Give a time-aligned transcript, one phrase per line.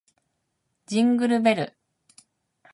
[0.87, 1.77] ジングルベル